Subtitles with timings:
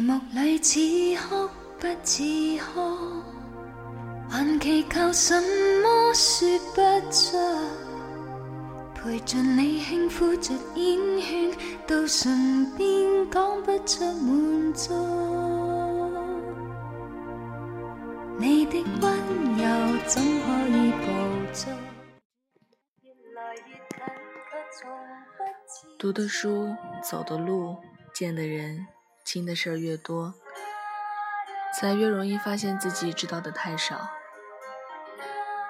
[0.00, 0.80] 眉目里似
[1.28, 1.46] 哭
[1.78, 2.22] 不似
[2.58, 3.22] 哭，
[4.30, 5.38] 还祈求什
[5.82, 6.80] 么说不
[7.10, 7.36] 出，
[8.94, 11.52] 陪着你轻呼着烟圈，
[11.86, 14.94] 到唇边讲不出满足。
[18.38, 19.12] 你的温
[19.58, 21.04] 柔怎可以捕
[21.52, 21.70] 捉？
[25.98, 27.76] 读的书，走的路，
[28.14, 28.86] 见的人，
[29.32, 30.34] 经的事儿越多，
[31.72, 34.10] 才越容易发现自己知道的太少。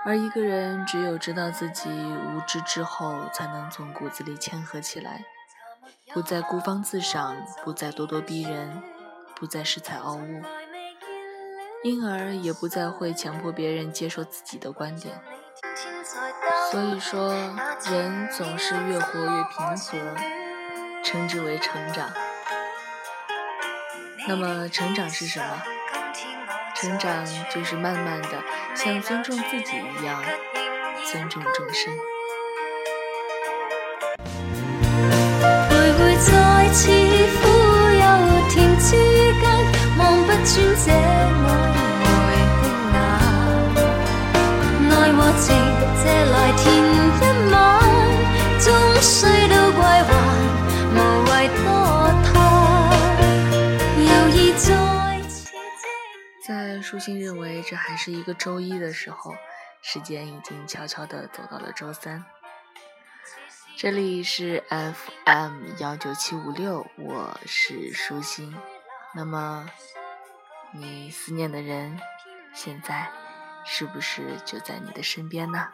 [0.02, 5.26] 而一个人只有知道自己无知之后，才能从骨子里谦和起来，
[6.14, 8.82] 不再孤芳自赏，不再咄咄逼人，
[9.36, 10.42] 不再恃才傲物，
[11.82, 15.20] 因而也不再会强迫别人接受自己的观点。
[16.70, 17.34] 所以说，
[17.90, 19.98] 人总是越活越平和，
[21.04, 22.10] 称之为成长。
[24.28, 25.62] 那么，成长是什么？
[26.74, 28.42] 成长就是慢慢的
[28.74, 30.22] 像尊重自己一样
[31.10, 31.92] 尊重众生。
[56.90, 59.36] 舒心认为这还是一个周一的时候，
[59.80, 62.24] 时间已经悄悄地走到了周三。
[63.76, 68.56] 这里是 FM 幺九七五六，我是舒心。
[69.14, 69.70] 那么，
[70.72, 71.96] 你思念的人，
[72.54, 73.08] 现在
[73.64, 75.68] 是不是就在你的身边呢？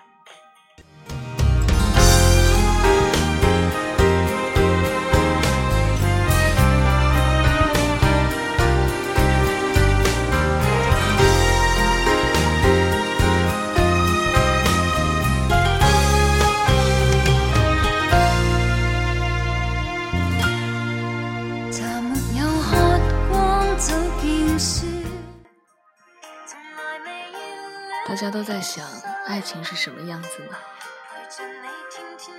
[28.46, 28.88] 在想，
[29.26, 30.56] 爱情是什么样子呢？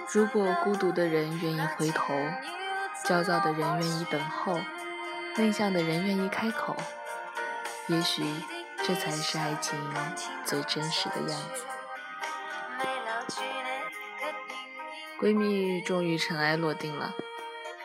[0.10, 2.14] 如果孤独的人愿意回头，
[3.04, 4.58] 焦躁的人愿意等候，
[5.36, 6.78] 内向的人愿意开口，
[7.88, 8.24] 也许
[8.86, 9.78] 这才是爱情
[10.46, 11.66] 最真实的样子。
[15.20, 17.14] 闺蜜终于尘埃落定了，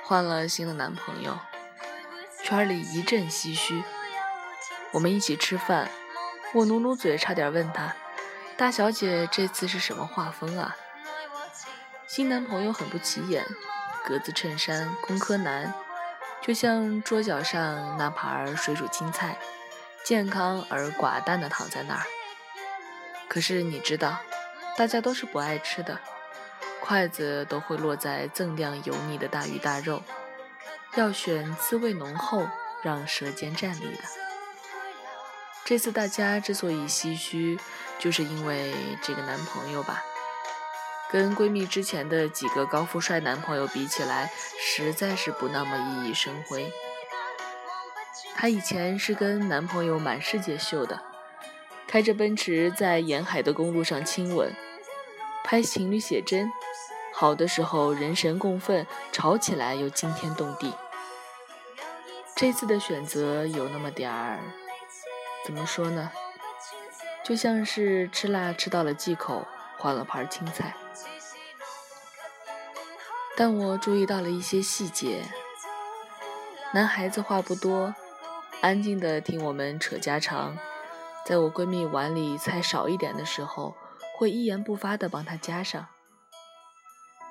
[0.04, 1.41] 换了新的男朋友，
[2.44, 3.83] 圈里一阵唏嘘。
[4.93, 5.91] 我们一起吃饭，
[6.54, 7.97] 我努努嘴，差点问她
[8.57, 10.77] ：“大小姐这次是什么画风啊？”
[12.07, 13.45] 新男朋友很不起眼，
[14.05, 15.73] 格子衬衫，工科男，
[16.43, 19.39] 就像桌角上那盘水煮青菜，
[20.05, 22.05] 健康而寡淡的躺在那儿。
[23.29, 24.19] 可是你知道，
[24.77, 25.99] 大家都是不爱吃的，
[26.81, 30.03] 筷子都会落在锃亮油腻的大鱼大肉，
[30.97, 32.47] 要选滋味浓厚，
[32.83, 34.03] 让舌尖站立的。
[35.65, 37.59] 这次大家之所以唏嘘，
[38.03, 40.03] 就是因为这个男朋友吧。
[41.09, 46.73] 跟闺蜜之前的几个高富帅男朋友比起来，实在是不那么熠熠生辉。
[48.35, 51.01] 她以前是跟男朋友满世界秀的，
[51.87, 54.53] 开着奔驰在沿海的公路上亲吻，
[55.45, 56.51] 拍情侣写真，
[57.13, 60.73] 好的时候人神共愤，吵起来又惊天动地。
[62.34, 64.41] 这次的选择有那么点儿，
[65.45, 66.11] 怎么说呢？
[67.25, 69.47] 就像是吃辣吃到了忌口，
[69.78, 70.75] 换了盘青菜。
[73.37, 75.22] 但我注意到了一些细节。
[76.75, 77.94] 男孩子话不多，
[78.60, 80.59] 安静的听我们扯家常。
[81.25, 83.77] 在我闺蜜碗里菜少一点的时候，
[84.16, 85.87] 会一言不发的帮她加上。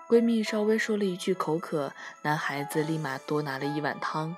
[0.08, 1.92] 闺蜜稍微说了一句口渴，
[2.22, 4.36] 男孩子立马多拿了一碗汤，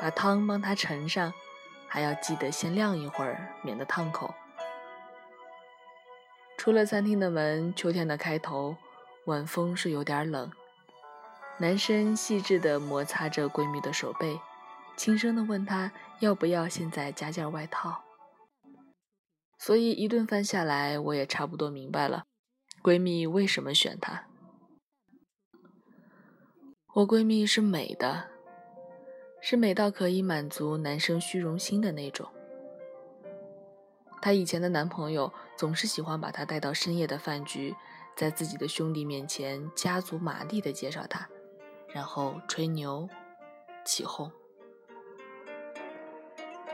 [0.00, 1.32] 把汤帮她盛上，
[1.86, 4.34] 还要记得先晾一会儿，免得烫口。
[6.62, 8.76] 出了餐厅的门，秋天的开头，
[9.24, 10.48] 晚风是有点冷。
[11.58, 14.38] 男生细致地摩擦着闺蜜的手背，
[14.96, 18.04] 轻声地问她要不要现在加件外套。
[19.58, 22.22] 所以一顿饭下来，我也差不多明白了，
[22.80, 24.28] 闺蜜为什么选他。
[26.94, 28.30] 我闺蜜是美的，
[29.40, 32.32] 是美到可以满足男生虚荣心的那种。
[34.22, 37.74] 她以前的男朋友总是喜欢把她带到深夜的饭局，
[38.16, 41.28] 在自己的兄弟面前加足马力地介绍她。
[41.88, 43.08] 然后吹牛、
[43.84, 44.30] 起哄。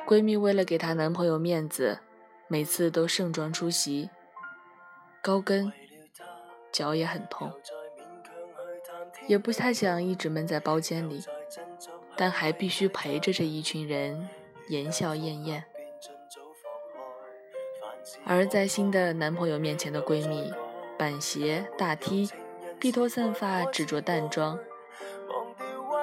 [0.06, 1.98] 闺蜜为了给她男朋友面子，
[2.48, 4.10] 每次都盛装出席，
[5.22, 5.72] 高跟，
[6.70, 7.52] 脚也很痛，
[9.26, 11.24] 也不太想一直闷在包间里，
[12.14, 14.28] 但还必须陪着这一群人
[14.68, 15.64] 言笑晏晏。
[18.30, 20.52] 而在新的男朋友面前的闺蜜，
[20.98, 22.30] 板鞋、大 T，
[22.78, 24.58] 披头散发，只着淡妆，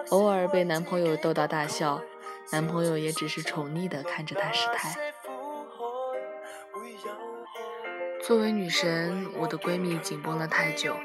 [0.09, 2.01] 偶尔被男朋友逗到大笑，
[2.51, 4.95] 男朋友也只是宠溺地看着她失态。
[8.23, 10.95] 作为女神，我的闺蜜紧绷了太久，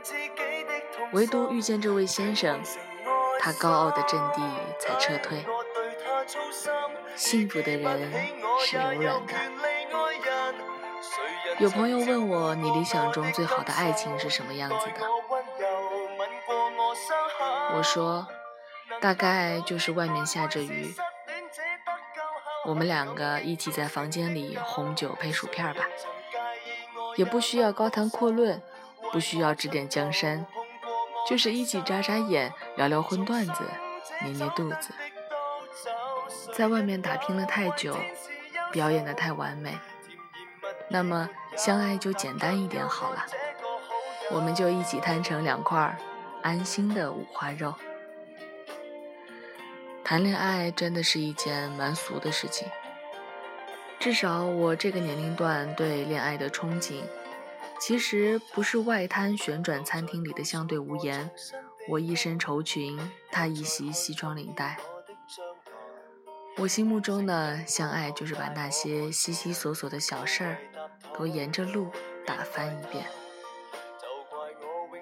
[1.13, 2.59] 唯独遇见这位先生，
[3.39, 4.41] 她高傲的阵地
[4.79, 5.45] 才撤退。
[7.15, 8.11] 幸福的人
[8.59, 9.60] 是柔软的。
[11.61, 15.07] 有朋友问我，你理想中最好的爱情是什么样子的？
[17.75, 18.27] 我说，
[18.99, 20.95] 大概就是外面下着雨，
[22.65, 25.85] 我们两个一起在房间里红酒配薯片吧，
[27.17, 28.63] 也不需要高谈阔论，
[29.13, 30.47] 不需要指点江山，
[31.29, 33.65] 就是一起眨眨眼，聊聊荤段子，
[34.23, 34.95] 捏捏肚子。
[36.55, 37.95] 在外面打拼了太久，
[38.73, 39.79] 表演的太完美。
[40.91, 43.25] 那么相爱就简单一点好了，
[44.33, 45.97] 我们就一起摊成两块
[46.43, 47.73] 安心的五花肉。
[50.03, 52.67] 谈恋爱真的是一件蛮俗的事情，
[54.01, 57.03] 至少我这个年龄段对恋爱的憧憬，
[57.79, 61.31] 其实不是外滩旋转餐厅里的相对无言，
[61.89, 62.99] 我一身绸裙，
[63.31, 64.77] 他一袭西装领带。
[66.61, 70.59] 我心目中呢，相爱就是把那些稀稀索索的小事儿，
[71.17, 71.91] 都沿着路
[72.27, 73.07] 打翻一遍。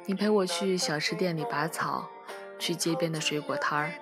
[0.05, 2.09] 你陪我去小吃店里拔草，
[2.61, 3.93] 去街边的水果摊儿，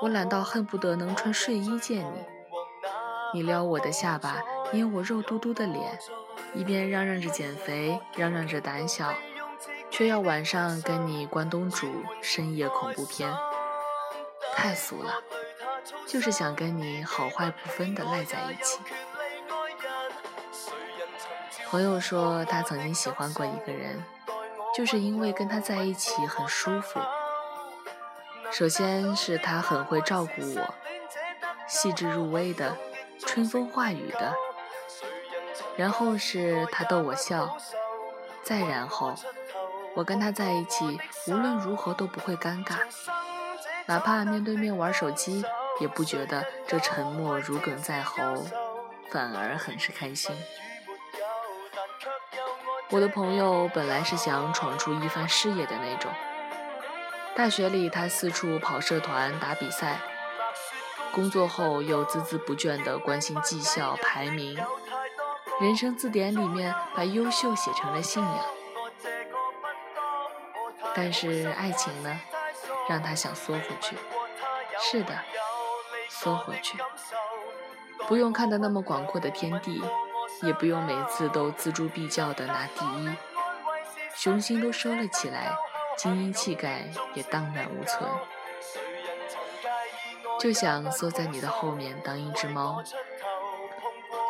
[0.00, 2.24] 我懒到恨不得能穿睡衣见你。
[3.34, 4.40] 你撩我的下巴，
[4.70, 5.98] 捏我肉嘟嘟的脸，
[6.54, 9.12] 一边嚷嚷着减肥，嚷嚷着胆小，
[9.90, 11.88] 却要晚上跟你关东煮
[12.22, 13.34] 深夜恐怖片，
[14.54, 15.12] 太俗了。
[16.08, 18.80] 就是想跟你好坏不分的赖在一起。
[21.68, 24.02] 朋友说他曾经喜欢过一个人，
[24.74, 26.98] 就是因为跟他在一起很舒服。
[28.50, 30.74] 首先是他很会照顾我，
[31.68, 32.74] 细致入微的，
[33.26, 34.32] 春风化雨的。
[35.76, 37.54] 然后是他逗我笑，
[38.42, 39.14] 再然后，
[39.94, 42.78] 我跟他在一起无论如何都不会尴尬，
[43.84, 45.44] 哪怕面对面玩手机。
[45.78, 48.46] 也不觉得这沉默如鲠在喉，
[49.10, 50.34] 反而很是开心。
[52.90, 56.10] 我的朋友本来是想闯出一番事业的那种，
[57.36, 59.98] 大学里他四处跑社团打比赛，
[61.12, 64.58] 工作后又孜孜不倦地关心绩效排名，
[65.60, 68.44] 人生字典里面把优秀写成了信仰。
[70.94, 72.20] 但是爱情呢，
[72.88, 73.96] 让他想缩回去。
[74.80, 75.14] 是的。
[76.20, 76.76] 缩回去，
[78.08, 79.80] 不用看得那么广阔的天地，
[80.42, 83.10] 也不用每次都锱铢必较的拿第一，
[84.16, 85.54] 雄心都收了起来，
[85.96, 88.10] 精英气概也荡然无存，
[90.40, 92.82] 就想缩在你的后面当一只猫，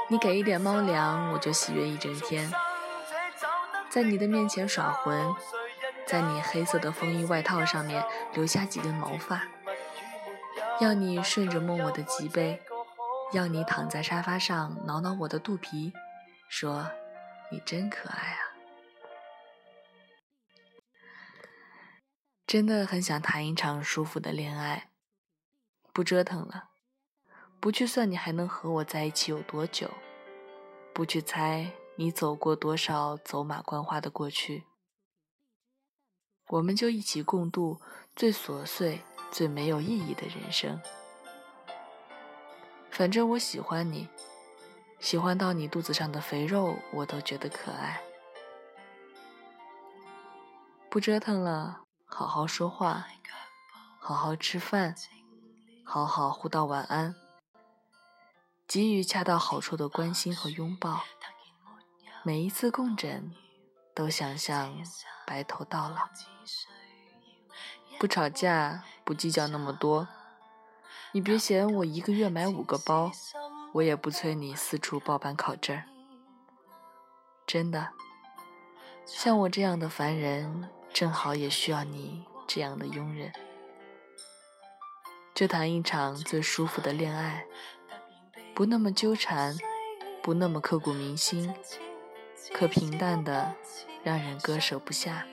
[0.09, 2.53] 你给一点猫粮，我就喜悦一整天，
[3.89, 5.35] 在你的面前耍浑，
[6.07, 8.05] 在你黑色的风衣外套上面
[8.35, 9.41] 留下几根毛发。
[10.81, 12.63] 要你顺着摸我的脊背，
[13.33, 15.93] 要你躺在沙发上挠挠我的肚皮，
[16.49, 16.89] 说
[17.51, 18.39] ：“你真可爱啊！”
[22.47, 24.91] 真的很想谈一场舒服的恋爱，
[25.93, 26.71] 不折腾了，
[27.59, 29.91] 不去算你还能和我在一起有多久，
[30.95, 34.63] 不去猜你走过多少走马观花的过去，
[36.47, 37.81] 我们就一起共度
[38.15, 39.03] 最琐碎。
[39.31, 40.81] 最没有意义的人生。
[42.91, 44.09] 反正我喜欢你，
[44.99, 48.01] 喜欢到你肚子上的肥肉我都觉得可爱。
[50.91, 53.07] 不折腾了，好好说话，
[53.99, 54.95] 好好吃饭，
[55.85, 57.15] 好好互道晚安，
[58.67, 61.03] 给予恰到好处的关心和拥抱。
[62.25, 63.33] 每一次共枕，
[63.95, 64.75] 都想象
[65.27, 66.09] 白头到老。
[67.99, 70.07] 不吵架，不计较那么多。
[71.13, 73.11] 你别嫌我一个月买五个包，
[73.73, 75.83] 我也不催你四处报班考证。
[77.45, 77.89] 真的，
[79.05, 83.33] 像我这样的凡人，正好也需要你这样的佣人。
[85.35, 87.47] 就谈一场最舒服的恋爱，
[88.55, 89.57] 不那么纠缠，
[90.23, 91.53] 不那么刻骨铭心，
[92.53, 93.55] 可平淡的
[94.05, 95.27] 让人割舍不下，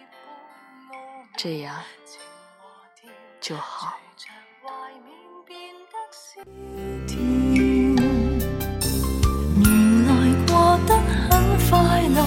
[1.35, 1.83] 这样
[3.45, 3.95] 就好。
[4.17, 4.33] 随着
[4.63, 4.67] 怀
[5.05, 5.13] 缅
[5.45, 5.55] 变
[5.91, 5.95] 得
[9.63, 9.65] 原
[10.07, 10.11] 来
[10.47, 10.51] 过
[10.87, 10.89] 得
[11.29, 11.29] 很
[11.69, 11.69] 快
[12.09, 12.17] 乐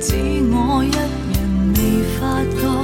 [0.00, 0.08] 只
[0.50, 0.86] 我一
[1.34, 1.36] 人
[1.74, 1.78] 未
[2.18, 2.18] 发
[2.58, 2.75] 觉。